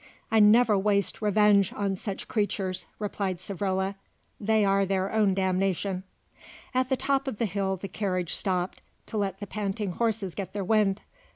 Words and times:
"I 0.31 0.39
never 0.39 0.75
waste 0.79 1.21
revenge 1.21 1.71
on 1.73 1.95
such 1.95 2.27
creatures," 2.27 2.87
replied 2.97 3.37
Savrola; 3.37 3.93
"they 4.39 4.65
are 4.65 4.83
their 4.83 5.11
own 5.11 5.35
damnation." 5.35 6.01
At 6.73 6.89
the 6.89 6.97
top 6.97 7.27
of 7.27 7.37
the 7.37 7.45
hill 7.45 7.77
the 7.77 7.87
carriage 7.87 8.33
stopped, 8.33 8.81
to 9.05 9.17
let 9.17 9.39
the 9.39 9.45
panting 9.45 9.91
horses 9.91 10.33
get 10.33 10.53
their 10.53 10.63
wind. 10.65 11.03